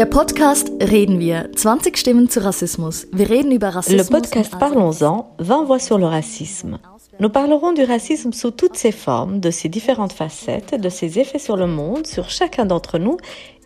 [0.00, 1.50] Der Podcast Reden wir.
[1.54, 3.06] 20 Stimmen zu Rassismus.
[3.12, 4.08] Wir reden über Rassismus.
[4.08, 6.78] Le podcast Parlons-en, 20 voix sur le racisme.
[7.18, 11.38] Nous parlerons du racisme sous toutes ses formes, de ses différentes facettes, de ses effets
[11.38, 13.18] sur le monde, sur chacun d'entre nous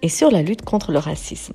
[0.02, 1.54] et sur la lutte contre le racisme.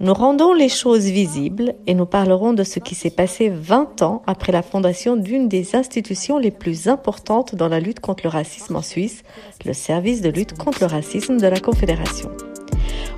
[0.00, 4.22] Nous rendons les choses visibles et nous parlerons de ce qui s'est passé 20 ans
[4.26, 8.74] après la fondation d'une des institutions les plus importantes dans la lutte contre le racisme
[8.74, 9.22] en Suisse,
[9.64, 12.28] le service de lutte contre le racisme de la Confédération.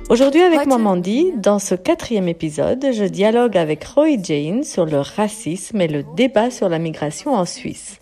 [0.09, 4.99] Aujourd'hui avec moi Mandy, dans ce quatrième épisode, je dialogue avec Roy Jane sur le
[4.99, 7.99] racisme et le débat sur la migration en Suisse.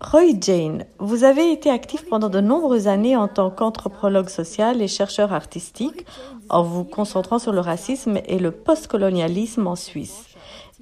[0.00, 4.86] Roy Jane, vous avez été actif pendant de nombreuses années en tant qu'anthropologue social et
[4.86, 6.06] chercheur artistique
[6.50, 10.24] en vous concentrant sur le racisme et le postcolonialisme en Suisse.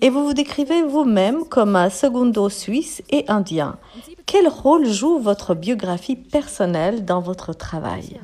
[0.03, 3.79] Et vous vous décrivez vous-même comme un secondo suisse et indien.
[4.27, 8.21] Quel rôle joue votre biographie personnelle dans votre travail?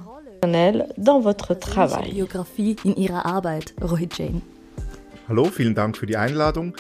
[0.97, 2.13] Dans votre travail.
[2.13, 4.43] Biografie in ihrer Arbeit, Roy Jane.
[5.29, 6.75] Hallo, vielen Dank für die Einladung.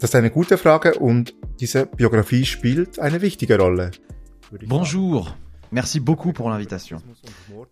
[0.00, 3.92] Das ist eine gute Frage und diese Biografie spielt eine wichtige Rolle.
[4.66, 5.34] Bonjour,
[5.74, 7.02] Merci beaucoup pour l'invitation.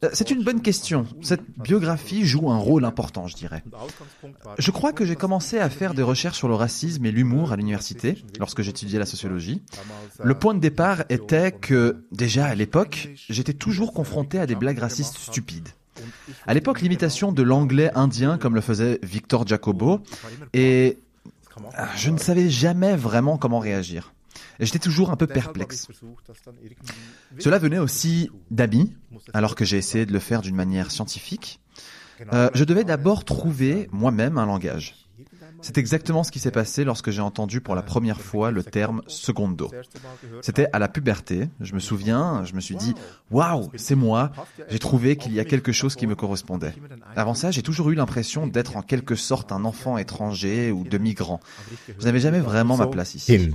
[0.02, 1.06] Euh, c'est une bonne question.
[1.22, 3.62] Cette biographie joue un rôle important, je dirais.
[4.58, 7.56] Je crois que j'ai commencé à faire des recherches sur le racisme et l'humour à
[7.56, 9.62] l'université, lorsque j'étudiais la sociologie.
[10.20, 14.80] Le point de départ était que, déjà à l'époque, j'étais toujours confronté à des blagues
[14.80, 15.68] racistes stupides.
[16.48, 20.00] À l'époque, l'imitation de l'anglais indien, comme le faisait Victor Jacobo,
[20.54, 20.98] et
[21.96, 24.12] je ne savais jamais vraiment comment réagir.
[24.60, 25.88] J'étais toujours un peu perplexe.
[27.38, 28.94] Cela venait aussi d'amis,
[29.32, 31.60] alors que j'ai essayé de le faire d'une manière scientifique.
[32.32, 34.94] Euh, je devais d'abord trouver moi-même un langage.
[35.62, 39.02] C'est exactement ce qui s'est passé lorsque j'ai entendu pour la première fois le terme
[39.06, 39.70] secondo.
[40.42, 42.94] C'était à la puberté, je me souviens, je me suis dit
[43.30, 44.32] waouh, c'est moi,
[44.68, 46.74] j'ai trouvé qu'il y a quelque chose qui me correspondait.
[47.14, 50.98] Avant ça, j'ai toujours eu l'impression d'être en quelque sorte un enfant étranger ou de
[50.98, 51.38] migrant.
[51.96, 53.52] Je n'avais jamais vraiment ma place ici.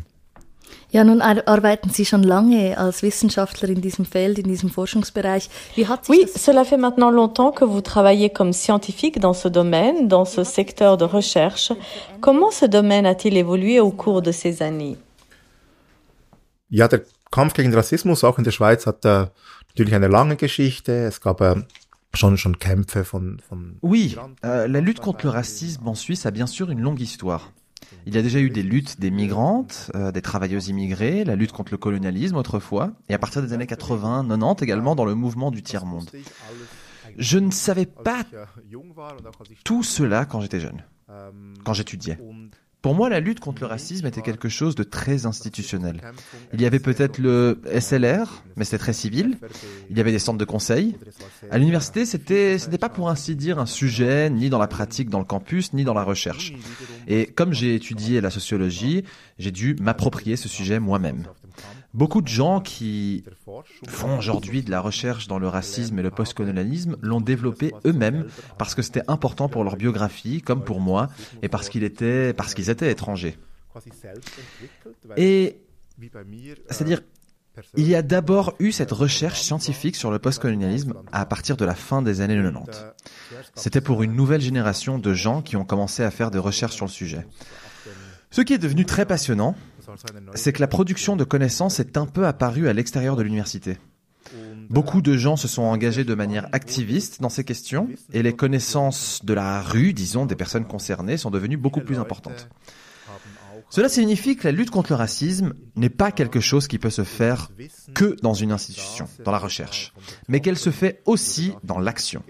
[0.90, 5.50] Ja, nun arbeiten Sie schon lange als Wissenschaftler in diesem Feld, in diesem Forschungsbereich.
[5.76, 9.50] Wie hat sich oui, cela fait maintenant longtemps que vous travaillez comme scientifique dans ce
[9.50, 11.74] domaine, dans ce secteur de recherche.
[12.22, 14.98] Comment ce domaine a-t-il évolué au cours de ces années
[16.70, 19.28] Ja, der Kampf gegen Rassismus auch in der Schweiz hat äh,
[19.70, 20.94] natürlich eine lange Geschichte.
[20.94, 21.56] Es gab äh,
[22.14, 24.16] schon, schon Kämpfe von, von Oui,
[24.46, 27.52] euh, la lutte contre le racisme en Suisse a bien sûr une longue histoire.
[28.06, 31.52] Il y a déjà eu des luttes des migrantes, euh, des travailleuses immigrées, la lutte
[31.52, 35.52] contre le colonialisme autrefois, et à partir des années 80, 90 également dans le mouvement
[35.52, 36.10] du tiers-monde.
[37.18, 38.24] Je ne savais pas
[39.64, 40.84] tout cela quand j'étais jeune,
[41.64, 42.18] quand j'étudiais.
[42.82, 46.00] Pour moi, la lutte contre le racisme était quelque chose de très institutionnel.
[46.54, 49.38] Il y avait peut-être le SLR, mais c'était très civil.
[49.90, 50.96] Il y avait des centres de conseil.
[51.50, 55.10] À l'université, c'était, ce n'était pas pour ainsi dire un sujet, ni dans la pratique
[55.10, 56.54] dans le campus, ni dans la recherche.
[57.08, 59.04] Et comme j'ai étudié la sociologie,
[59.40, 61.28] j'ai dû m'approprier ce sujet moi-même.
[61.94, 63.24] Beaucoup de gens qui
[63.88, 68.76] font aujourd'hui de la recherche dans le racisme et le postcolonialisme l'ont développé eux-mêmes parce
[68.76, 71.10] que c'était important pour leur biographie, comme pour moi,
[71.42, 73.38] et parce qu'ils étaient, parce qu'ils étaient étrangers.
[75.16, 75.58] Et
[76.70, 77.02] c'est-à-dire,
[77.76, 81.76] il y a d'abord eu cette recherche scientifique sur le postcolonialisme à partir de la
[81.76, 82.86] fin des années 90.
[83.56, 86.86] C'était pour une nouvelle génération de gens qui ont commencé à faire des recherches sur
[86.86, 87.26] le sujet.
[88.30, 89.56] Ce qui est devenu très passionnant,
[90.36, 93.78] c'est que la production de connaissances est un peu apparue à l'extérieur de l'université.
[94.70, 99.24] Beaucoup de gens se sont engagés de manière activiste dans ces questions et les connaissances
[99.24, 102.50] de la rue, disons, des personnes concernées sont devenues beaucoup plus importantes.
[103.70, 107.04] Cela signifie que la lutte contre le racisme n'est pas quelque chose qui peut se
[107.04, 107.52] faire
[107.94, 109.94] que dans une institution, dans la recherche,
[110.28, 112.24] mais qu'elle se fait aussi dans l'action.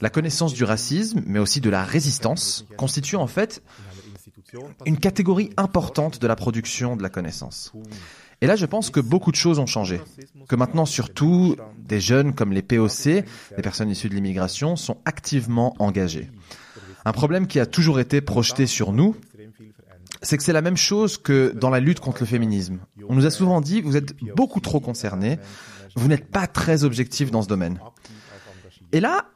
[0.00, 3.62] La connaissance du racisme, mais aussi de la résistance, constitue en fait
[4.86, 7.72] une catégorie importante de la production de la connaissance.
[8.40, 10.00] Et là, je pense que beaucoup de choses ont changé.
[10.48, 13.24] Que maintenant, surtout, des jeunes comme les POC,
[13.56, 16.30] les personnes issues de l'immigration, sont activement engagés.
[17.04, 19.16] Un problème qui a toujours été projeté sur nous,
[20.22, 22.80] c'est que c'est la même chose que dans la lutte contre le féminisme.
[23.08, 25.38] On nous a souvent dit, vous êtes beaucoup trop concernés,
[25.94, 27.80] vous n'êtes pas très objectif dans ce domaine.
[28.92, 29.26] Et là,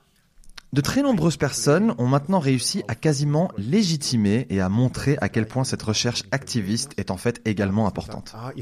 [0.72, 5.46] de très nombreuses personnes ont maintenant réussi à quasiment légitimer et à montrer à quel
[5.46, 8.32] point cette recherche activiste est en fait également importante.
[8.34, 8.52] Ah,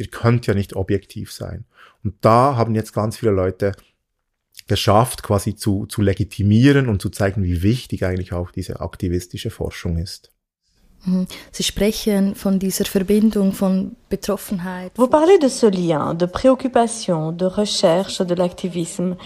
[0.00, 1.64] ihr könnt ja nicht objektiv sein.
[2.02, 3.72] Und da haben jetzt ganz viele Leute
[4.66, 9.98] geschafft, quasi zu, zu legitimieren und zu zeigen, wie wichtig eigentlich auch diese aktivistische Forschung
[9.98, 10.30] ist.
[11.06, 11.26] Mhm.
[11.52, 14.92] Sie sprechen von dieser Verbindung von Betroffenheit.
[14.96, 19.16] Vous parlez de ce lien, de préoccupation, de recherche, de l'activisme.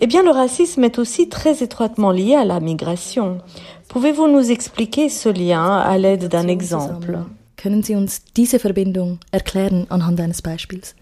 [0.00, 3.38] Eh bien, le racisme est aussi très étroitement lié à la migration.
[3.88, 7.18] Pouvez-vous nous expliquer ce lien à l'aide d'un exemple
[7.56, 10.94] Können Sie uns diese Verbindung erklären anhand eines Beispiels?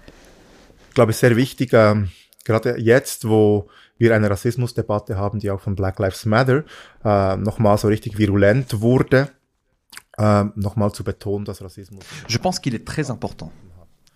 [0.91, 2.11] Ich glaube, es ist sehr wichtig, ähm,
[2.45, 3.67] gerade jetzt, wo
[3.99, 6.65] wir eine Rassismusdebatte haben, die auch von Black Lives Matter
[7.05, 9.29] äh, nochmal so richtig virulent wurde,
[10.19, 12.01] äh, nochmal zu betonen, dass Rassismus.
[12.29, 13.53] Je pense qu'il est très important.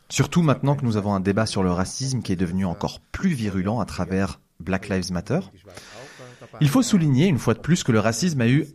[0.09, 3.31] Surtout maintenant que nous avons un débat sur le racisme qui est devenu encore plus
[3.31, 5.41] virulent à travers Black Lives Matter.
[6.61, 8.67] Il faut souligner une fois de plus que le racisme a eu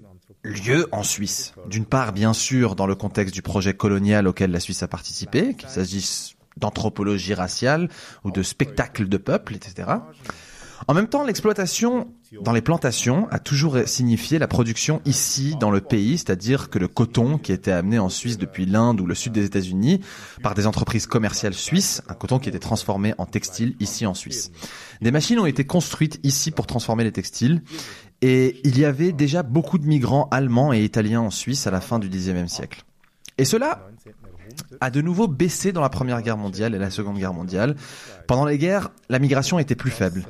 [0.44, 1.54] lieu en Suisse.
[1.68, 5.56] D'une part, bien sûr, dans le contexte du projet colonial auquel la Suisse a participé,
[5.56, 7.90] qu'il s'agisse d'anthropologie raciale
[8.24, 9.88] ou de spectacle de peuple, etc.
[10.88, 12.08] En même temps, l'exploitation
[12.42, 16.88] dans les plantations a toujours signifié la production ici dans le pays, c'est-à-dire que le
[16.88, 20.02] coton qui était amené en Suisse depuis l'Inde ou le sud des États-Unis
[20.42, 24.52] par des entreprises commerciales suisses, un coton qui était transformé en textile ici en Suisse.
[25.02, 27.62] Des machines ont été construites ici pour transformer les textiles
[28.22, 31.82] et il y avait déjà beaucoup de migrants allemands et italiens en Suisse à la
[31.82, 32.84] fin du XIXe siècle.
[33.38, 33.88] Et cela
[34.80, 37.76] a de nouveau baissé dans la Première Guerre mondiale et la Seconde Guerre mondiale.
[38.28, 40.26] Pendant les guerres, la migration était plus faible.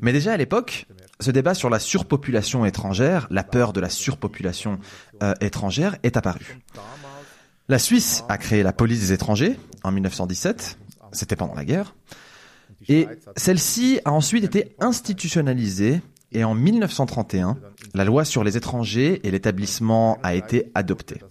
[0.00, 0.86] Mais déjà à l'époque,
[1.20, 4.78] ce débat sur la surpopulation étrangère, la peur de la surpopulation
[5.22, 6.58] euh, étrangère, est apparu.
[7.68, 10.78] La Suisse a créé la police des étrangers en 1917,
[11.12, 11.94] c'était pendant la guerre,
[12.88, 16.00] et celle-ci a ensuite été institutionnalisée
[16.32, 17.56] et en 1931,
[17.94, 21.22] la loi sur les étrangers et l'établissement a été adoptée.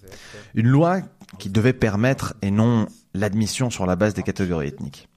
[0.56, 1.02] Une loi
[1.38, 5.08] qui devait permettre et non l'admission sur la base des catégories ethniques.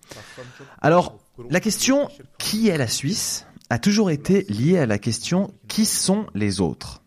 [0.80, 1.18] Alors,
[1.50, 2.08] la question
[2.38, 7.02] qui est la Suisse a toujours été liée à la question qui sont les autres?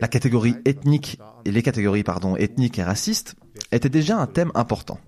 [0.00, 3.34] La catégorie ethnique et les catégories pardon ethniques et racistes
[3.72, 4.98] étaient déjà un thème important.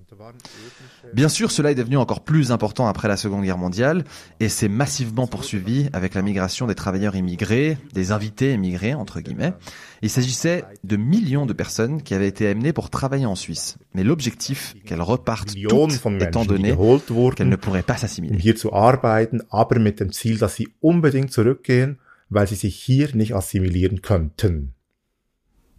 [1.12, 4.04] Bien sûr, cela est devenu encore plus important après la Seconde Guerre mondiale
[4.40, 9.52] et s'est massivement poursuivi avec la migration des travailleurs immigrés, des invités immigrés, entre guillemets.
[10.00, 13.76] Il s'agissait de millions de personnes qui avaient été amenées pour travailler en Suisse.
[13.94, 16.74] Mais l'objectif, qu'elles repartent toutes, étant donné
[17.36, 18.34] qu'elles ne pourraient pas s'assimiler.
[18.34, 21.98] Um hier zu arbeiten, aber mit dem Ziel, dass sie unbedingt zurückgehen,
[22.30, 24.72] weil sie sich hier nicht assimilieren könnten.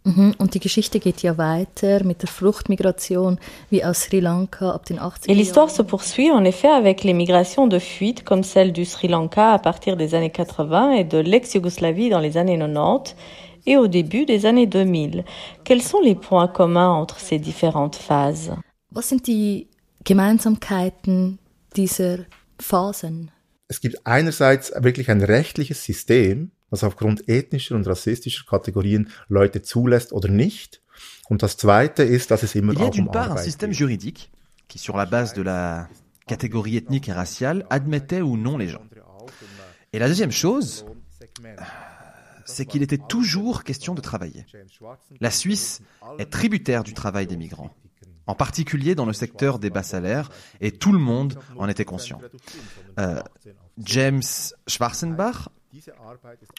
[0.04, 0.34] Mhm.
[0.36, 3.38] Und die Geschichte geht ja weiter mit der Fruchtmigration
[3.70, 7.14] wie aus Sri Lanka ab den 80 Et l'histoire se poursuit en effet avec les
[7.14, 11.18] migrations de fuite comme celle du Sri Lanka à partir des années 80 et de
[11.18, 13.16] l'ex-Yougoslavie dans les années 90
[13.66, 15.24] et au début des années 2000.
[15.64, 18.52] Quels sont les points communs entre ces différentes phases
[18.90, 19.68] Was sind die
[20.04, 21.38] Gemeinsamkeiten
[21.74, 22.26] dieser
[22.60, 23.30] Phasen?
[23.68, 26.50] Es gibt einerseits wirklich ein rechtliches System,
[26.82, 30.80] aufgrund ethnischer und rassistischer Kategorien Leute zulässt oder nicht.
[31.28, 33.36] Und das Zweite ist, dass es immer Il y a auch d'une um part un
[33.36, 34.30] système juridique
[34.68, 35.88] qui, sur la base de la
[36.26, 38.82] catégorie ethnique et raciale, admettait ou non les gens.
[39.92, 40.84] Et la deuxième chose,
[42.44, 44.44] c'est qu'il était toujours question de travailler.
[45.20, 45.82] La Suisse
[46.18, 47.70] est tributaire du travail des migrants,
[48.26, 50.30] en particulier dans le secteur des bas salaires,
[50.60, 52.20] et tout le monde en était conscient.
[52.98, 53.22] Euh,
[53.78, 54.22] James
[54.66, 55.48] Schwarzenbach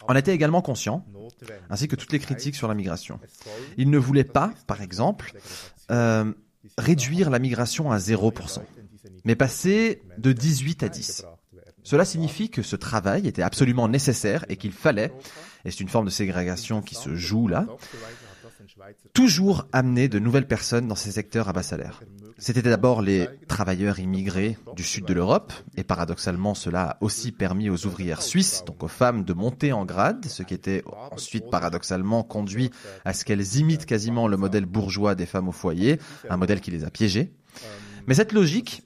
[0.07, 1.05] en était également conscient,
[1.69, 3.19] ainsi que toutes les critiques sur la migration.
[3.77, 5.33] Il ne voulait pas, par exemple,
[5.91, 6.31] euh,
[6.77, 8.61] réduire la migration à 0%,
[9.23, 11.25] mais passer de 18 à 10.
[11.83, 15.13] Cela signifie que ce travail était absolument nécessaire et qu'il fallait,
[15.65, 17.67] et c'est une forme de ségrégation qui se joue là,
[19.13, 22.01] toujours amener de nouvelles personnes dans ces secteurs à bas salaire.
[22.37, 27.69] C'était d'abord les travailleurs immigrés du sud de l'Europe, et paradoxalement cela a aussi permis
[27.69, 32.23] aux ouvrières suisses, donc aux femmes, de monter en grade, ce qui était ensuite paradoxalement
[32.23, 32.71] conduit
[33.05, 35.99] à ce qu'elles imitent quasiment le modèle bourgeois des femmes au foyer,
[36.29, 37.31] un modèle qui les a piégées.
[38.07, 38.83] Mais cette logique,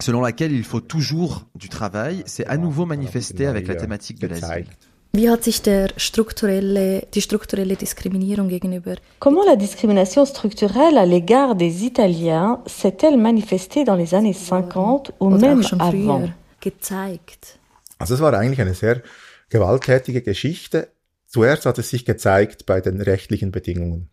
[0.00, 4.26] selon laquelle il faut toujours du travail, s'est à nouveau manifestée avec la thématique de
[4.28, 4.66] l'asile.
[5.14, 11.54] Wie hat sich der strukturelle, die strukturelle Diskriminierung gegenüber Comment la discrimination structurelle à l'égard
[11.54, 16.30] des Italiens s'est-elle manifestée dans les années 50 ou même avant?
[16.62, 17.58] gezeigt?
[17.98, 19.02] Also es war eigentlich eine sehr
[19.50, 20.88] gewalttätige Geschichte.
[21.26, 24.08] Zuerst hat es sich gezeigt bei den rechtlichen Bedingungen.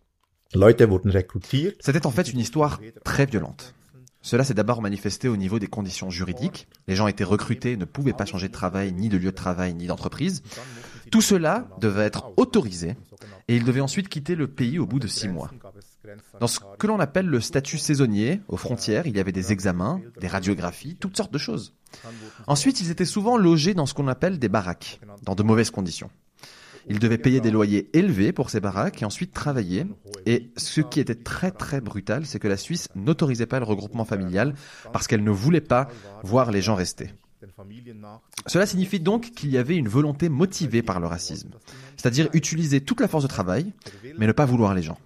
[0.52, 1.82] Leute wurden rekrutiert.
[1.82, 3.72] C'était en fait une histoire très violente.
[4.22, 6.68] Cela s'est d'abord manifesté au niveau des conditions juridiques.
[6.88, 9.72] Les gens étaient recrutés, ne pouvaient pas changer de travail, ni de lieu de travail,
[9.72, 10.42] ni d'entreprise.
[11.10, 12.96] Tout cela devait être autorisé
[13.48, 15.50] et ils devaient ensuite quitter le pays au bout de six mois.
[16.38, 20.00] Dans ce que l'on appelle le statut saisonnier, aux frontières, il y avait des examens,
[20.20, 21.74] des radiographies, toutes sortes de choses.
[22.46, 26.10] Ensuite, ils étaient souvent logés dans ce qu'on appelle des baraques, dans de mauvaises conditions.
[26.88, 29.86] Ils devaient payer des loyers élevés pour ces baraques et ensuite travailler.
[30.26, 34.04] Et ce qui était très très brutal, c'est que la Suisse n'autorisait pas le regroupement
[34.04, 34.54] familial
[34.92, 35.88] parce qu'elle ne voulait pas
[36.22, 37.10] voir les gens rester.
[38.46, 41.50] Cela signifie donc qu'il y avait une volonté motivée par le racisme,
[41.96, 43.72] c'est-à-dire utiliser toute la force de travail,
[44.18, 44.98] mais ne pas vouloir les gens.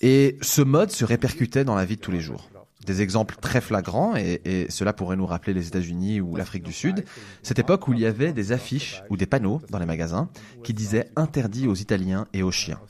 [0.00, 2.50] Et ce mode se répercutait dans la vie de tous les jours.
[2.86, 7.04] Des exemples très flagrants, et, cela pourrait nous rappeler les États-Unis ou l'Afrique du Sud,
[7.42, 10.28] cette époque où il y avait des affiches ou des panneaux dans les magasins
[10.62, 12.80] qui disaient interdit aux Italiens et aux chiens.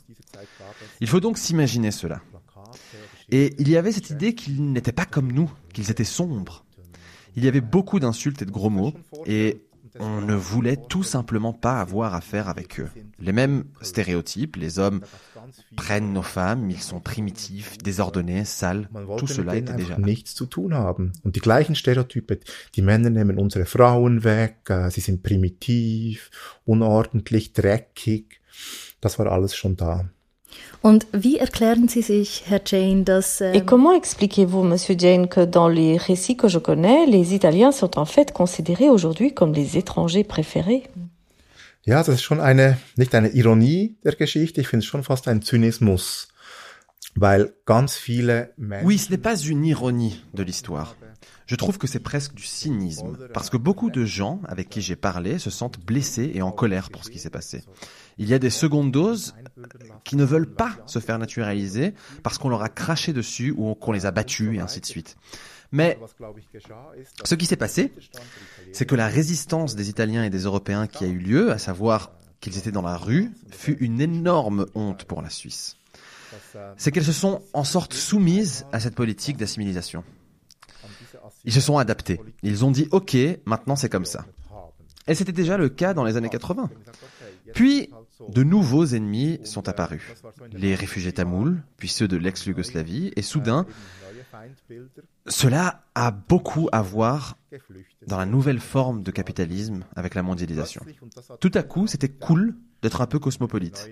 [1.00, 2.20] Il faut donc s'imaginer cela.
[3.30, 6.63] Et il y avait cette idée qu'ils n'étaient pas comme nous, qu'ils étaient sombres.
[7.36, 8.92] Il y avait beaucoup d'insultes et de gros mots,
[9.26, 9.62] et
[10.00, 12.88] on ne voulait tout simplement pas avoir affaire avec eux.
[13.20, 15.02] Les mêmes stéréotypes, les hommes
[15.76, 18.88] prennent nos femmes, ils sont primitifs, désordonnés, sales,
[19.18, 21.12] tout cela était déjà nichts zu tun haben.
[21.24, 22.40] Und die gleichen Stereotype,
[22.74, 26.30] die Männer nehmen unsere Frauen weg, äh, sie sind primitiv,
[26.64, 28.40] unordentlich, dreckig,
[29.00, 30.08] das war alles schon da.
[30.82, 33.40] Und wie erklären Sie sich, Herr Jane, dass...
[33.40, 37.72] Ähm Et comment expliquez-vous, Monsieur Jane, que dans les récits que je connais, les Italiens
[37.72, 40.82] sont en fait considérés aujourd'hui comme les étrangers préférés
[41.86, 45.28] Ja, das ist schon eine, nicht eine Ironie der Geschichte, ich finde es schon fast
[45.28, 46.28] ein Zynismus.
[47.14, 50.96] Weil ganz viele Menschen oui, ce n'est pas une ironie de l'histoire.
[51.46, 54.96] Je trouve que c'est presque du cynisme, parce que beaucoup de gens avec qui j'ai
[54.96, 57.64] parlé se sentent blessés et en colère pour ce qui s'est passé.
[58.16, 59.34] Il y a des secondes doses
[60.04, 63.92] qui ne veulent pas se faire naturaliser parce qu'on leur a craché dessus ou qu'on
[63.92, 65.16] les a battus et ainsi de suite.
[65.72, 65.98] Mais
[67.24, 67.92] ce qui s'est passé,
[68.72, 72.12] c'est que la résistance des Italiens et des Européens qui a eu lieu, à savoir
[72.40, 75.76] qu'ils étaient dans la rue, fut une énorme honte pour la Suisse.
[76.76, 80.04] C'est qu'elles se sont en sorte soumises à cette politique d'assimilisation.
[81.44, 82.20] Ils se sont adaptés.
[82.42, 84.24] Ils ont dit OK, maintenant c'est comme ça.
[85.06, 86.70] Et c'était déjà le cas dans les années 80.
[87.52, 87.90] Puis,
[88.28, 90.02] de nouveaux ennemis sont apparus.
[90.52, 93.66] Les réfugiés tamouls, puis ceux de l'ex-Yougoslavie, et soudain,
[95.26, 97.36] cela a beaucoup à voir
[98.06, 100.82] dans la nouvelle forme de capitalisme avec la mondialisation.
[101.40, 103.90] Tout à coup, c'était cool d'être un peu cosmopolite.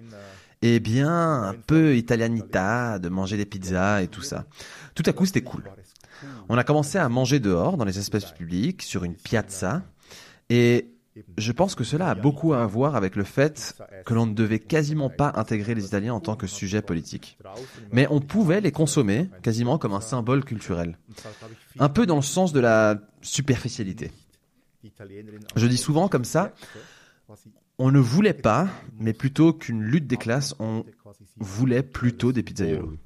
[0.62, 4.46] Et bien, un peu italianita, de manger des pizzas et tout ça.
[4.94, 5.64] Tout à coup, c'était cool.
[6.48, 9.82] On a commencé à manger dehors, dans les espaces publics, sur une piazza,
[10.50, 10.88] et
[11.36, 13.74] je pense que cela a beaucoup à voir avec le fait
[14.06, 17.36] que l'on ne devait quasiment pas intégrer les Italiens en tant que sujet politique.
[17.92, 20.98] Mais on pouvait les consommer quasiment comme un symbole culturel.
[21.78, 24.10] Un peu dans le sens de la superficialité.
[25.54, 26.52] Je dis souvent comme ça,
[27.78, 30.84] on ne voulait pas, mais plutôt qu'une lutte des classes, on
[31.36, 32.96] voulait plutôt des pizzaiolos.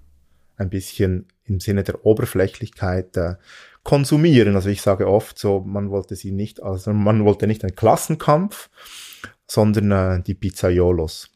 [0.59, 3.35] Un bisschen im Sinne der Oberflächlichkeit äh,
[3.83, 4.57] konsumieren.
[4.57, 8.69] Also ich sage oft so, man wollte sie nicht, also man wollte nicht einen Klassenkampf,
[9.47, 11.31] sondern äh, die Pizzaiolos.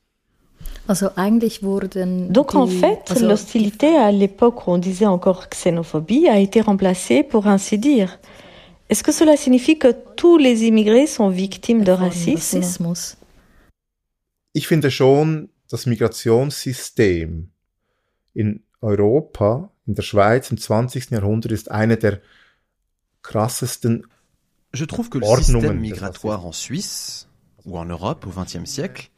[0.86, 6.28] Also eigentlich wurden Donc en fait, also l'hostilité à l'époque où on disait encore xénophobie
[6.28, 8.18] a été remplacée pour ainsi dire.
[8.88, 12.60] Est-ce que cela signifie que tous les immigrés sont victimes de racisme?
[14.52, 17.48] Ich finde schon, das Migrationssystem
[18.34, 21.10] in Europa, in der Schweiz im 20.
[21.10, 22.20] Jahrhundert ist eine der
[24.72, 27.28] Je trouve que le système migratoire en Suisse
[27.66, 29.10] ou en Europe au XXe siècle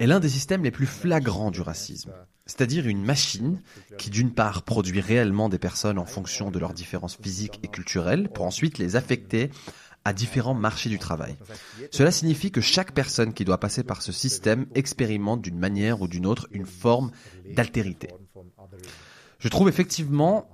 [0.00, 2.12] est l'un des systèmes les plus flagrants du racisme.
[2.46, 3.60] C'est-à-dire une machine
[3.98, 8.28] qui d'une part produit réellement des personnes en fonction de leurs différences physiques et culturelles
[8.28, 9.50] pour ensuite les affecter
[10.06, 11.34] à différents marchés du travail.
[11.90, 16.06] Cela signifie que chaque personne qui doit passer par ce système expérimente d'une manière ou
[16.06, 17.10] d'une autre une forme
[17.56, 18.10] d'altérité.
[19.40, 20.48] Je trouve effectivement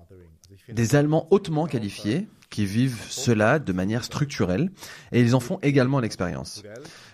[0.70, 4.70] des Allemands hautement qualifiés qui vivent cela de manière structurelle
[5.10, 6.62] et ils en font également l'expérience.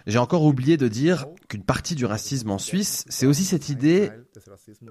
[0.07, 4.11] J'ai encore oublié de dire qu'une partie du racisme en Suisse, c'est aussi cette idée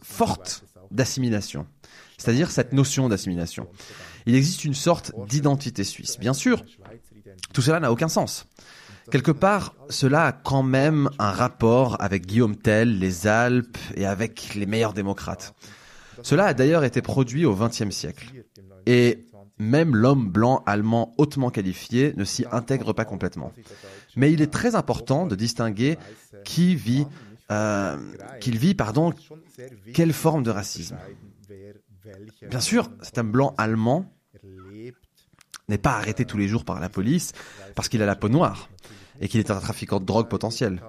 [0.04, 1.66] forte d'assimilation,
[2.18, 3.68] c'est-à-dire cette notion d'assimilation.
[4.25, 6.18] Il existe une sorte d'identité suisse.
[6.20, 6.63] Bien sûr,
[7.53, 8.48] tout cela n'a aucun sens.
[9.10, 14.53] Quelque part, cela a quand même un rapport avec Guillaume Tell, les Alpes et avec
[14.56, 15.53] les meilleurs démocrates.
[16.24, 18.34] Cela a d'ailleurs été produit au XXe siècle.
[18.86, 19.25] Et
[19.58, 23.53] même l'homme blanc allemand hautement qualifié ne s'y intègre pas complètement.
[24.15, 25.98] Mais il est très important de distinguer
[26.44, 27.06] qui vit,
[27.51, 27.98] euh,
[28.41, 29.13] qu'il vit, pardon,
[29.94, 30.98] quelle forme de racisme.
[32.50, 34.12] Bien sûr, cet homme blanc allemand
[35.67, 37.33] n'est pas arrêté tous les jours par la police
[37.75, 38.69] parce qu'il a la peau noire
[39.19, 40.81] et qu'il est un trafiquant de drogue potentiel.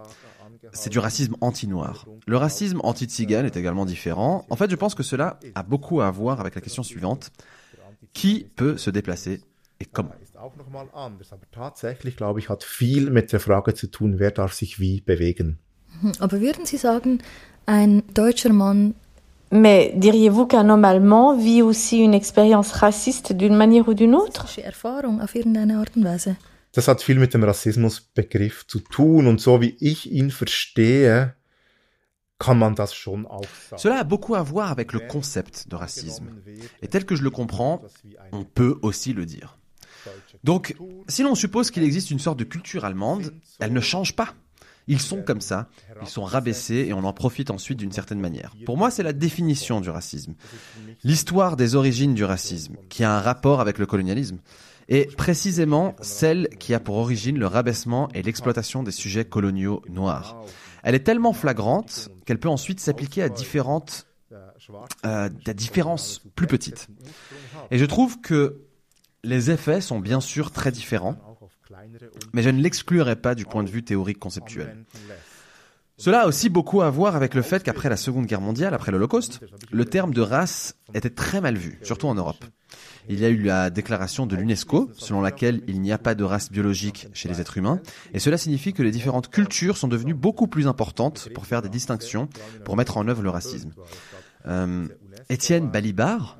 [0.72, 2.06] C'est du racisme anti-noir.
[2.26, 4.44] Le racisme anti-tzigane est également différent.
[4.50, 7.30] En fait, je pense que cela a beaucoup à voir avec la question suivante.
[8.12, 9.40] Qui peut se déplacer
[9.80, 10.14] et comment?
[10.40, 14.30] Auch nochmal anders, aber tatsächlich, glaube ich, hat viel mit der Frage zu tun, wer
[14.30, 15.58] darf sich wie bewegen.
[16.20, 17.18] Aber würden Sie sagen,
[17.66, 18.94] ein deutscher Mann
[19.50, 24.46] Mais diriez-vous qu'un homme allemand vit aussi une expérience raciste d'une manière ou d'une autre?
[24.62, 26.36] Erfahrung auf irgendeine Art und Weise.
[26.72, 31.34] das hat viel mit dem Rassismusbegriff zu tun und so wie ich ihn verstehe,
[32.38, 33.82] kann man das schon auch sagen.
[33.82, 36.28] Cela a beaucoup à voir avec le concept de racisme.
[36.80, 37.82] Et tel que je le comprends,
[38.32, 39.58] on peut aussi le dire.
[40.44, 40.76] Donc,
[41.08, 44.34] si l'on suppose qu'il existe une sorte de culture allemande, elle ne change pas.
[44.88, 45.68] Ils sont comme ça,
[46.02, 48.54] ils sont rabaissés et on en profite ensuite d'une certaine manière.
[48.66, 50.34] Pour moi, c'est la définition du racisme.
[51.04, 54.38] L'histoire des origines du racisme, qui a un rapport avec le colonialisme,
[54.88, 60.42] est précisément celle qui a pour origine le rabaissement et l'exploitation des sujets coloniaux noirs.
[60.82, 64.06] Elle est tellement flagrante qu'elle peut ensuite s'appliquer à différentes
[65.06, 66.88] euh, à différences plus petites.
[67.70, 68.62] Et je trouve que
[69.24, 71.16] les effets sont bien sûr très différents,
[72.32, 74.84] mais je ne l'exclurai pas du point de vue théorique conceptuel.
[76.00, 78.92] Cela a aussi beaucoup à voir avec le fait qu'après la Seconde Guerre mondiale, après
[78.92, 79.40] l'Holocauste,
[79.72, 82.44] le terme de race était très mal vu, surtout en Europe.
[83.08, 86.22] Il y a eu la déclaration de l'UNESCO, selon laquelle il n'y a pas de
[86.22, 87.80] race biologique chez les êtres humains,
[88.14, 91.68] et cela signifie que les différentes cultures sont devenues beaucoup plus importantes pour faire des
[91.68, 92.28] distinctions,
[92.64, 93.72] pour mettre en œuvre le racisme.
[94.46, 94.86] Euh,
[95.28, 96.38] Étienne Balibar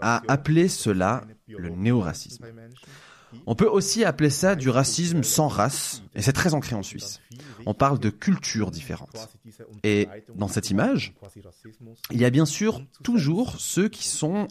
[0.00, 2.46] a appelé cela le néo-racisme.
[3.46, 7.20] On peut aussi appeler ça du racisme sans race, et c'est très ancré en Suisse.
[7.66, 9.28] On parle de cultures différentes.
[9.84, 11.14] Et dans cette image,
[12.10, 14.48] il y a bien sûr toujours ceux qui sont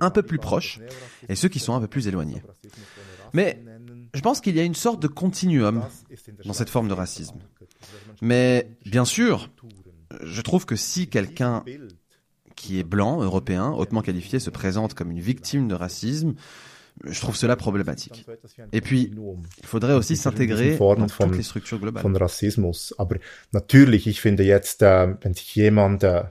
[0.00, 0.80] un peu plus proches
[1.28, 2.42] et ceux qui sont un peu plus éloignés.
[3.32, 3.62] Mais
[4.14, 5.84] je pense qu'il y a une sorte de continuum
[6.44, 7.38] dans cette forme de racisme.
[8.22, 9.50] Mais bien sûr,
[10.22, 11.64] je trouve que si quelqu'un
[12.56, 16.34] qui est blanc, européen, hautement qualifié, se présente comme une victime de racisme,
[17.04, 18.26] je trouve cela problématique.
[18.72, 22.02] Et puis, il faudrait aussi s'intégrer dans toutes les structures globales.
[22.02, 22.94] Von Rassismus.
[22.98, 23.16] Aber
[23.52, 26.24] natürlich, ich finde jetzt, äh, wenn sich jemand äh,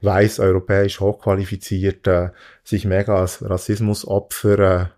[0.00, 2.30] weiß, europäisch hochqualifiziert, äh,
[2.64, 4.90] sich mega als Rassismusopfer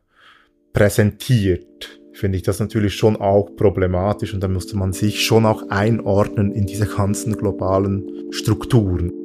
[0.72, 5.68] präsentiert, finde ich das natürlich schon auch problematisch und da müsste man sich schon auch
[5.68, 9.23] einordnen in diese ganzen globalen Strukturen.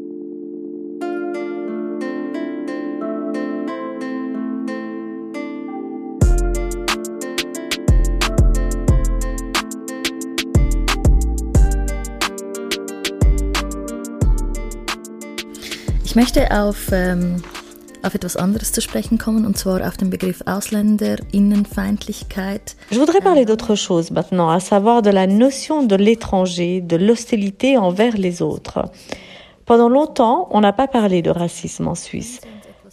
[16.19, 17.37] Möchte auf, ähm,
[18.03, 22.75] auf etwas anderes zu sprechen kommen, und zwar auf den Begriff Ausländerinnenfeindlichkeit.
[22.91, 27.77] Je voudrais parler d'autre chose maintenant, à savoir de la notion de l'étranger, de l'hostilité
[27.77, 28.91] envers les autres.
[29.65, 32.41] Pendant longtemps, on n'a pas parlé de racisme en Suisse.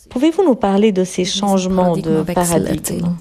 [0.08, 3.16] Pouvez-vous nous parler de ces changements de paradigme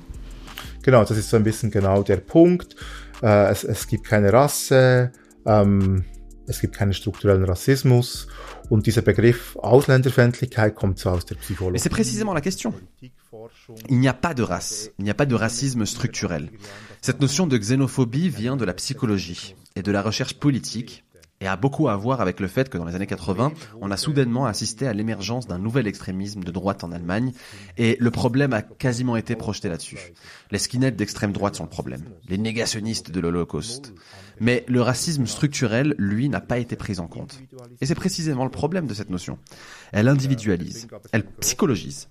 [0.84, 2.76] Genau, das ist so ein bisschen genau der Punkt.
[3.24, 5.12] Äh, es, es gibt keine Rasse,
[5.48, 6.04] ähm,
[6.48, 8.28] es gibt keinen strukturellen Rassismus.
[8.70, 11.74] Und dieser Begriff Ausländerfeindlichkeit kommt so aus der Psychologie.
[11.74, 12.74] Mais c'est précisément la question.
[13.90, 16.50] Il n'y a pas de race, il n'y a pas de racisme structurel.
[17.02, 21.05] Cette notion de xénophobie vient de la psychologie et de la recherche politique
[21.46, 23.98] et a beaucoup à voir avec le fait que dans les années 80, on a
[23.98, 27.34] soudainement assisté à l'émergence d'un nouvel extrémisme de droite en Allemagne,
[27.78, 30.14] et le problème a quasiment été projeté là-dessus.
[30.50, 33.94] Les skinheads d'extrême droite sont le problème, les négationnistes de l'Holocauste.
[34.40, 37.40] Mais le racisme structurel, lui, n'a pas été pris en compte.
[37.80, 39.38] Et c'est précisément le problème de cette notion.
[39.92, 42.10] Elle individualise, elle psychologise.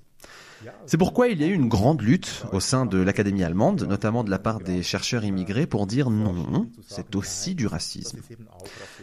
[0.86, 4.24] C'est pourquoi il y a eu une grande lutte au sein de l'Académie allemande, notamment
[4.24, 8.20] de la part des chercheurs immigrés, pour dire non, c'est aussi du racisme.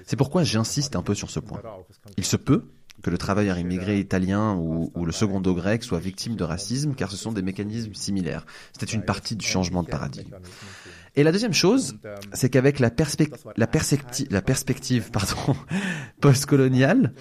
[0.06, 1.62] C'est pourquoi j'insiste un peu sur ce point.
[2.17, 2.65] Il se peut
[3.02, 7.17] que le travailleur immigré italien ou, le secondo grec soit victime de racisme, car ce
[7.17, 8.45] sont des mécanismes similaires.
[8.74, 10.36] C'était une partie du changement de paradigme.
[11.15, 11.97] Et la deuxième chose,
[12.34, 15.12] c'est qu'avec la, perspective
[16.21, 17.13] postcoloniale,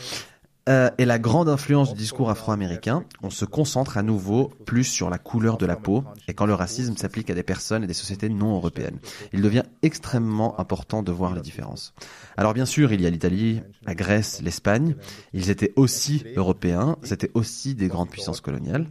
[0.68, 5.08] euh, et la grande influence du discours afro-américain, on se concentre à nouveau plus sur
[5.08, 7.94] la couleur de la peau et quand le racisme s'applique à des personnes et des
[7.94, 8.98] sociétés non européennes.
[9.32, 11.94] Il devient extrêmement important de voir les différences.
[12.36, 14.96] Alors bien sûr, il y a l'Italie, la Grèce, l'Espagne.
[15.32, 18.86] Ils étaient aussi européens, c'était aussi des grandes puissances coloniales.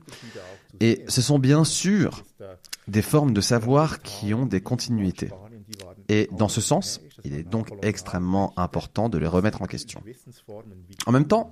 [0.80, 2.24] Et ce sont bien sûr
[2.88, 5.30] des formes de savoir qui ont des continuités.
[6.08, 10.02] Et dans ce sens, il est donc extrêmement important de les remettre en question.
[11.06, 11.52] En même temps,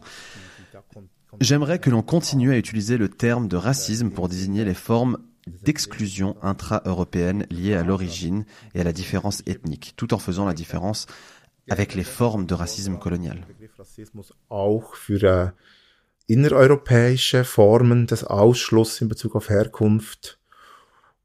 [1.40, 5.18] j'aimerais que l'on continue à utiliser le terme de racisme pour désigner les formes
[5.64, 11.06] d'exclusion intra-européenne liées à l'origine et à la différence ethnique, tout en faisant la différence
[11.70, 13.46] avec les formes de racisme colonial.
[15.10, 15.48] Äh,
[16.28, 20.40] innereuropäische Formen des Ausschlusses in Bezug auf Herkunft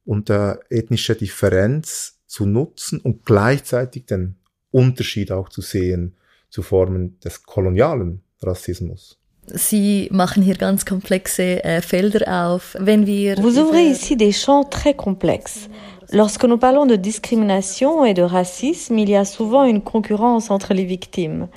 [0.04, 4.36] und äh, ethnische Differenz zu nutzen und gleichzeitig den
[4.70, 6.14] Unterschied auch zu sehen
[6.48, 9.18] zu Formen des kolonialen Rassismus.
[9.46, 12.74] Sie machen hier ganz komplexe äh, Felder auf.
[12.78, 15.68] Wenn wir Vous ouvrez ici des champs très complexes.
[16.10, 20.72] Lorsque nous parlons de discrimination et de racisme, il y a souvent une concurrence entre
[20.72, 21.48] les victimes.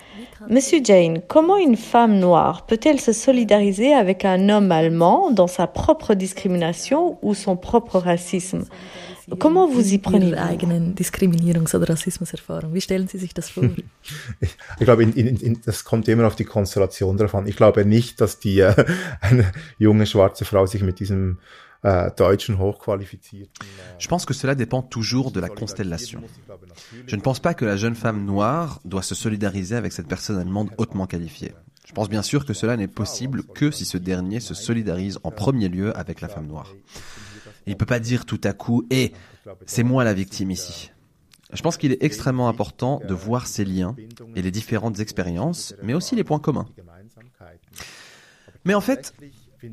[0.49, 5.67] Monsieur Jane, comment une femme noire peut-elle se solidariser avec un homme allemand dans sa
[5.67, 8.65] propre discrimination ou son propre racisme
[9.39, 12.73] Comment vous y prenez Ihre eigenen Diskriminierungs- oder Rassismuserfahrung.
[12.73, 13.63] Wie stellen Sie sich das vor?
[14.79, 17.47] Ich glaube, in, in, in, das kommt immer auf die Konstellation drauf an.
[17.47, 18.85] Ich glaube nicht, dass die äh,
[19.21, 21.39] eine junge schwarze Frau sich mit diesem
[21.85, 22.09] äh,
[23.99, 26.21] Je pense que cela dépend toujours de la constellation.
[27.05, 30.37] Je ne pense pas que la jeune femme noire doit se solidariser avec cette personne
[30.37, 31.53] allemande hautement qualifiée.
[31.85, 35.29] Je pense bien sûr que cela n'est possible que si ce dernier se solidarise en
[35.29, 36.73] premier lieu avec la femme noire.
[37.67, 39.11] Il peut pas dire tout à coup "Eh,
[39.65, 40.91] c'est moi la victime ici."
[41.53, 43.95] Je pense qu'il est extrêmement important de voir ces liens
[44.35, 46.67] et les différentes expériences, mais aussi les points communs.
[48.65, 49.13] Mais en fait,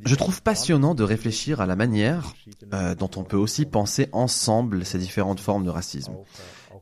[0.04, 2.34] je trouve passionnant de réfléchir à la manière
[2.72, 6.12] euh, dont on peut aussi penser ensemble ces différentes formes de racisme.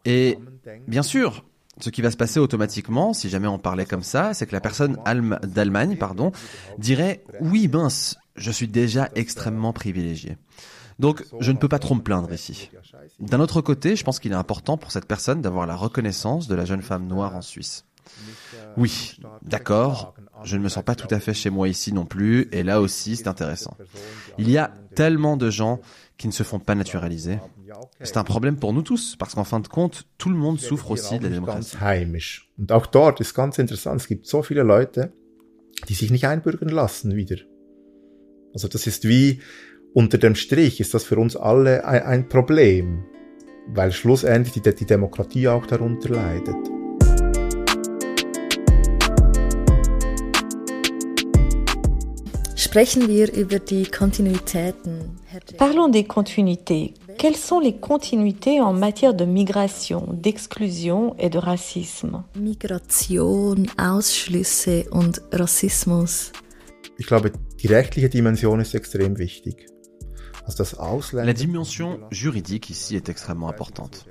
[0.04, 0.38] Et
[0.86, 1.44] bien sûr,
[1.80, 4.60] ce qui va se passer automatiquement, si jamais on parlait comme ça, c'est que la
[4.60, 6.32] personne Allem- d'Allemagne, pardon,
[6.78, 10.36] dirait oui mince, je suis déjà extrêmement privilégié.
[11.00, 12.70] Donc, je ne peux pas trop me plaindre ici.
[13.18, 16.54] D'un autre côté, je pense qu'il est important pour cette personne d'avoir la reconnaissance de
[16.54, 17.86] la jeune femme noire en Suisse.
[18.76, 22.48] Oui, d'accord, je ne me sens pas tout à fait chez moi ici non plus,
[22.52, 23.76] et là aussi c'est intéressant.
[24.38, 25.80] Il y a tellement de gens
[26.18, 27.38] qui ne se font pas naturaliser.
[28.02, 30.90] C'est un problème pour nous tous, parce qu'en fin de compte, tout le monde souffre
[30.90, 31.76] aussi de la démocratie.
[32.58, 35.12] Und auch dort ist ganz interessant, es gibt so viele Leute,
[35.88, 37.36] die sich nicht einbürgern lassen wieder.
[38.52, 39.40] Also das wie,
[39.94, 43.04] unter dem Strich ist das für uns alle ein, ein Problem,
[43.68, 46.56] weil schlussendlich die, die Demokratie auch darunter leidet.
[52.54, 55.18] Sprechen wir über die Kontinuitäten.
[55.56, 56.94] Parlons des continuités.
[57.18, 65.20] Quelles sont les continuités en matière de migration, d'exclusion et de racisme Migration, Ausschlüsse und
[65.32, 66.30] Rassismus.
[66.96, 69.69] Ich glaube, die rechtliche Dimension ist extrem wichtig.
[71.12, 74.06] La dimension juridique ici est extrêmement importante.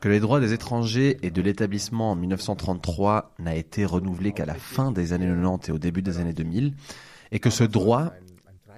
[0.00, 4.54] Que les droits des étrangers et de l'établissement en 1933 n'a été renouvelé qu'à la
[4.54, 6.74] fin des années 90 et au début des années 2000,
[7.32, 8.12] et que ce droit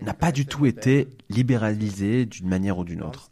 [0.03, 3.31] n'a pas du tout été libéralisé d'une manière ou d'une autre.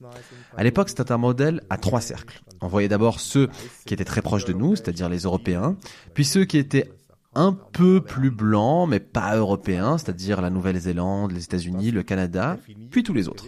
[0.57, 2.43] À l'époque, c'était un modèle à trois cercles.
[2.61, 3.49] On voyait d'abord ceux
[3.87, 5.77] qui étaient très proches de nous, c'est-à-dire les Européens,
[6.15, 6.91] puis ceux qui étaient
[7.35, 12.59] un peu plus blancs, mais pas européens, c'est-à-dire la Nouvelle-Zélande, les États-Unis, le Canada,
[12.91, 13.47] puis tous les autres.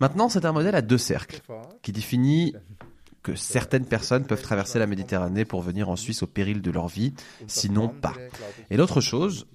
[0.00, 1.40] Maintenant, c'est un modèle à deux cercles,
[1.82, 2.54] qui définit
[3.22, 6.88] que certaines personnes peuvent traverser la Méditerranée pour venir en Suisse au péril de leur
[6.88, 7.14] vie,
[7.46, 8.14] sinon pas.
[8.70, 9.46] Et l'autre chose,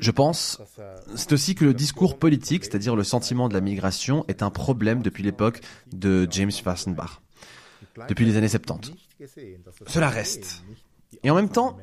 [0.00, 0.60] je pense,
[1.14, 5.02] c'est aussi que le discours politique, c'est-à-dire le sentiment de la migration, est un problème
[5.02, 5.60] depuis l'époque
[5.92, 7.20] de James Fassenbach,
[8.08, 8.92] depuis les années 70.
[9.86, 10.62] Cela reste.
[11.22, 11.76] Et en même temps,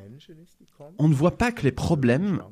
[0.98, 2.42] on ne voit pas que les problèmes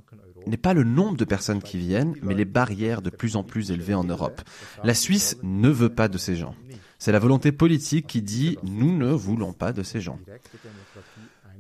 [0.47, 3.71] n'est pas le nombre de personnes qui viennent, mais les barrières de plus en plus
[3.71, 4.41] élevées en Europe.
[4.83, 6.55] La Suisse ne veut pas de ces gens.
[6.99, 10.19] C'est la volonté politique qui dit nous ne voulons pas de ces gens.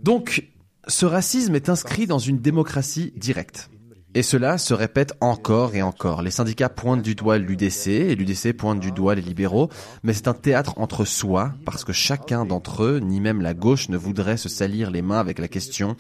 [0.02, 0.48] Donc,
[0.87, 3.70] ce racisme est inscrit dans une démocratie directe.
[4.18, 6.22] Et cela se répète encore et encore.
[6.22, 9.68] Les syndicats pointent du doigt l'UDC et l'UDC pointe du doigt les libéraux,
[10.02, 13.88] mais c'est un théâtre entre soi parce que chacun d'entre eux, ni même la gauche,
[13.90, 15.94] ne voudrait se salir les mains avec la question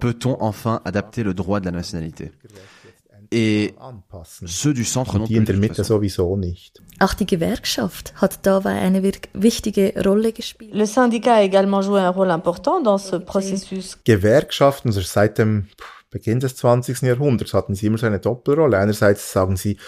[0.00, 2.32] peut-on enfin adapter le droit de la nationalité?
[3.30, 3.76] Et
[4.44, 5.36] ceux du centre non plus.
[7.00, 10.74] Auch die Gewerkschaft hat dabei eine wirk- wichtige Rolle gespielt.
[10.74, 13.96] Le syndicat a également joué un rôle important dans ce processus.
[14.04, 15.64] Gewerkschaften, also seit dem
[16.12, 17.02] Beginn des 20.
[17.02, 18.78] Jahrhunderts hatten sie immer so eine Doppelrolle.
[18.78, 19.78] Einerseits sagen sie,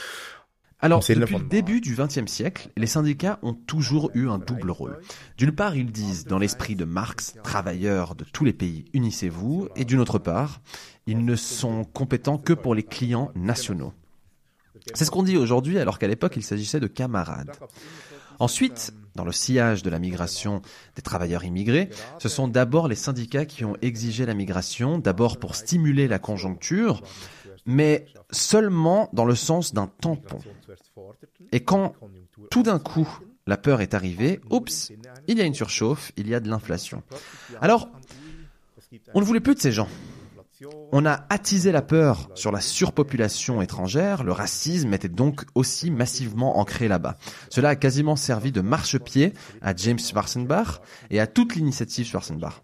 [0.79, 4.99] Alors, depuis le début du XXe siècle, les syndicats ont toujours eu un double rôle.
[5.37, 9.85] D'une part, ils disent, dans l'esprit de Marx, travailleurs de tous les pays, unissez-vous, et
[9.85, 10.61] d'une autre part,
[11.07, 13.93] ils ne sont compétents que pour les clients nationaux.
[14.95, 17.53] C'est ce qu'on dit aujourd'hui, alors qu'à l'époque, il s'agissait de camarades.
[18.39, 20.62] Ensuite, dans le sillage de la migration
[20.96, 25.55] des travailleurs immigrés, ce sont d'abord les syndicats qui ont exigé la migration, d'abord pour
[25.55, 27.03] stimuler la conjoncture,
[27.66, 30.38] mais seulement dans le sens d'un tampon.
[31.53, 31.94] Et quand
[32.50, 33.09] tout d'un coup
[33.46, 34.92] la peur est arrivée, oups,
[35.29, 37.03] il y a une surchauffe, il y a de l'inflation.
[37.61, 37.90] Alors,
[39.12, 39.88] on ne voulait plus de ces gens.
[40.93, 46.59] On a attisé la peur sur la surpopulation étrangère, le racisme était donc aussi massivement
[46.59, 47.17] ancré là-bas.
[47.51, 52.62] Cela a quasiment servi de marchepied à James Schwarzenbach et à toute l'initiative Schwarzenbach.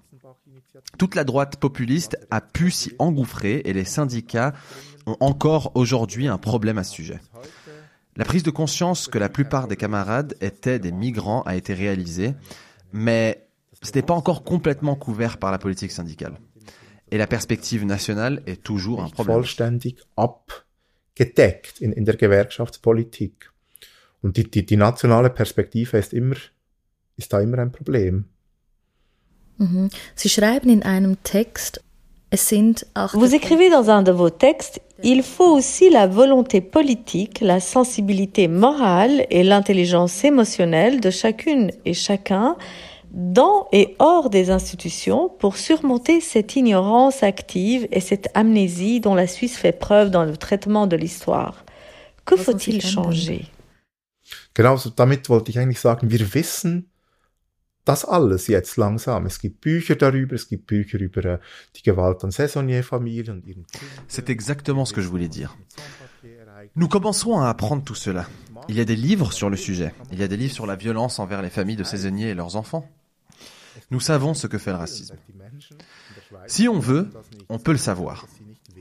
[0.98, 4.54] Toute la droite populiste a pu s'y engouffrer et les syndicats
[5.06, 7.20] ont encore aujourd'hui un problème à ce sujet.
[8.16, 12.34] La prise de conscience que la plupart des camarades étaient des migrants a été réalisée,
[12.92, 13.48] mais
[13.82, 16.38] ce n'était pas encore complètement couvert par la politique syndicale.
[17.10, 19.36] Et la perspective nationale est toujours un problème.
[19.36, 23.50] Vollständig abgedeckt in, in der Gewerkschaftspolitik.
[24.22, 26.36] Und die, die, die nationale Perspektive ist immer,
[27.16, 28.26] ist da immer ein Problem.
[29.58, 29.90] Mhm.
[30.14, 31.82] Sie schreiben in einem Text,
[32.30, 36.60] es sind auch Vous écrivez dans un de vos textes, il faut aussi la volonté
[36.60, 42.56] politique, la sensibilité morale et l'intelligence émotionnelle de chacune et chacun
[43.10, 49.26] dans et hors des institutions pour surmonter cette ignorance active et cette amnésie dont la
[49.26, 51.64] Suisse fait preuve dans le traitement de l'histoire.
[52.24, 53.46] Que faut-il changer?
[54.54, 56.90] Genau, damit wollte ich eigentlich sagen, wir wissen
[57.84, 59.26] das alles jetzt langsam.
[59.26, 61.38] Es gibt Bücher darüber, es gibt Bücher über äh,
[61.76, 63.42] die Gewalt an Saisonierfamilien
[64.06, 65.56] C'est exactement ce que je voulais dire.
[66.76, 68.26] Nous commencerons à apprendre tout cela.
[68.68, 69.94] Il y a des livres sur le sujet.
[70.12, 72.56] Il y a des livres sur la violence envers les familles de saisonniers et leurs
[72.56, 72.86] enfants.
[73.90, 75.16] Nous savons ce que fait le racisme.
[76.46, 77.10] Si on veut,
[77.48, 78.26] on peut le savoir.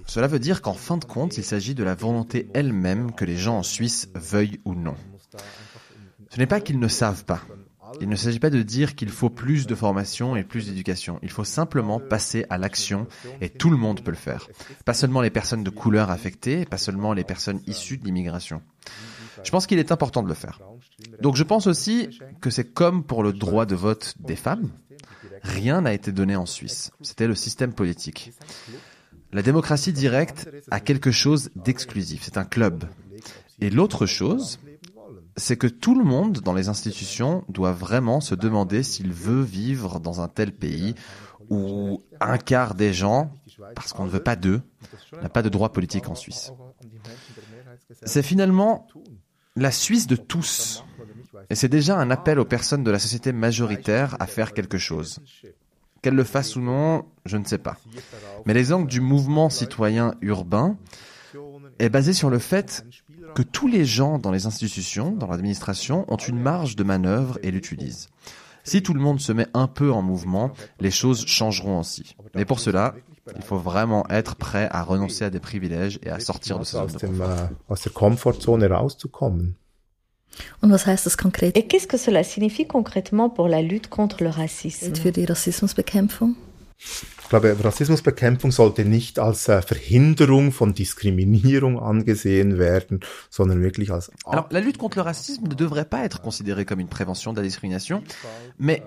[0.06, 3.38] Cela veut dire qu'en fin de compte, il s'agit de la volonté elle-même que les
[3.38, 4.96] gens en Suisse veuillent ou non.
[6.30, 7.42] Ce n'est pas qu'ils ne savent pas.
[8.02, 11.20] Il ne s'agit pas de dire qu'il faut plus de formation et plus d'éducation.
[11.24, 13.08] Il faut simplement passer à l'action
[13.42, 14.48] et tout le monde peut le faire.
[14.86, 18.62] Pas seulement les personnes de couleur affectées, pas seulement les personnes issues de l'immigration.
[19.44, 20.60] Je pense qu'il est important de le faire.
[21.22, 24.70] Donc je pense aussi que c'est comme pour le droit de vote des femmes.
[25.44, 26.92] Rien n'a été donné en Suisse.
[27.02, 28.32] C'était le système politique.
[29.32, 32.24] La démocratie directe a quelque chose d'exclusif.
[32.24, 32.86] C'est un club.
[33.62, 34.60] Et l'autre chose,
[35.36, 40.00] c'est que tout le monde dans les institutions doit vraiment se demander s'il veut vivre
[40.00, 40.96] dans un tel pays
[41.50, 43.32] où un quart des gens,
[43.76, 44.62] parce qu'on ne veut pas d'eux,
[45.22, 46.52] n'a pas de droit politique en Suisse.
[48.04, 48.88] C'est finalement
[49.60, 50.84] la Suisse de tous.
[51.50, 55.20] Et c'est déjà un appel aux personnes de la société majoritaire à faire quelque chose.
[56.02, 57.78] Qu'elles le fassent ou non, je ne sais pas.
[58.46, 60.78] Mais l'exemple du mouvement citoyen urbain
[61.80, 62.86] est basé sur le fait
[63.36, 67.52] que tous les gens dans les institutions, dans l'administration, ont une marge de manœuvre et
[67.52, 68.10] l'utilisent.
[68.64, 72.16] Si tout le monde se met un peu en mouvement, les choses changeront aussi.
[72.36, 72.96] Mais pour cela,
[73.36, 76.88] il faut vraiment être prêt à renoncer à des privilèges et à sortir de sa
[76.88, 77.50] zone de confort.
[81.16, 81.52] konkret?
[81.56, 84.94] Et qu'est-ce que cela signifie concrètement pour la lutte contre le racisme?
[87.30, 94.48] Glaube, Rassismusbekämpfung sollte nicht als äh, Verhinderung von Diskriminierung angesehen werden, sondern wirklich als Alors,
[94.50, 97.44] la lutte contre le racisme ne devrait pas être considérée comme une prévention de la
[97.44, 98.04] discrimination,
[98.58, 98.84] mais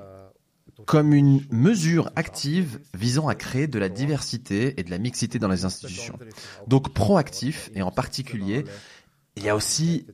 [0.87, 5.49] comme une mesure active visant à créer de la diversité et de la mixité dans
[5.49, 6.19] les institutions.
[6.67, 8.65] Donc proactif et en particulier,
[9.37, 10.07] il y a aussi,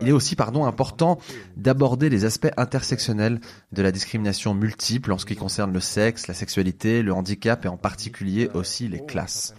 [0.00, 1.18] il est aussi important
[1.56, 3.40] d'aborder les aspects intersectionnels
[3.72, 7.68] de la discrimination multiple en ce qui concerne le sexe, la sexualité, le handicap et
[7.68, 9.54] en particulier aussi les classes.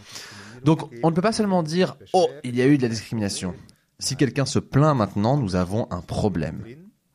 [0.64, 3.54] Donc on ne peut pas seulement dire oh il y a eu de la discrimination.
[4.00, 6.64] Si quelqu'un se plaint maintenant, nous avons un problème.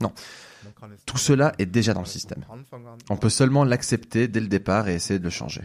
[0.01, 0.13] Non.
[1.07, 2.45] Tout cela est déjà dans le système.
[3.11, 5.63] On peut seulement l'accepter dès le départ et essayer de le changer.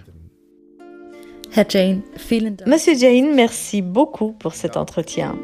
[2.65, 5.35] Monsieur Jane, merci beaucoup pour cet entretien.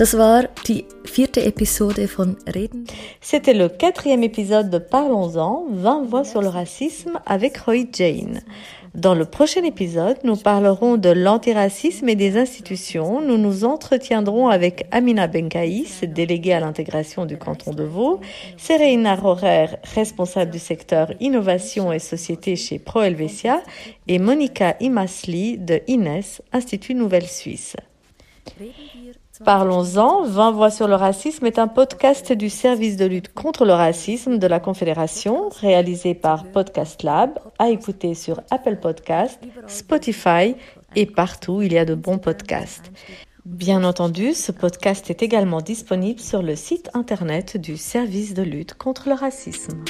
[0.00, 0.48] Episode.
[3.20, 8.40] C'était le quatrième épisode de Parlons-en, 20 voix sur le racisme avec Roy Jane.
[8.94, 13.20] Dans le prochain épisode, nous parlerons de l'antiracisme et des institutions.
[13.20, 18.20] Nous nous entretiendrons avec Amina Benkaïs, déléguée à l'intégration du canton de Vaud,
[18.56, 23.60] Sereina Rorer, responsable du secteur innovation et société chez Pro Helvetia,
[24.08, 27.76] et Monica Imasli de INES, Institut Nouvelle Suisse.
[29.44, 33.72] Parlons-en, 20 voix sur le racisme est un podcast du service de lutte contre le
[33.72, 40.56] racisme de la Confédération, réalisé par Podcast Lab, à écouter sur Apple Podcast, Spotify
[40.94, 42.92] et partout où il y a de bons podcasts.
[43.46, 48.74] Bien entendu, ce podcast est également disponible sur le site internet du service de lutte
[48.74, 49.82] contre le racisme.